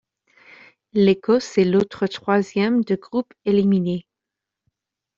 [0.93, 4.07] L'Écosse est l'autre troisième de groupe éliminé.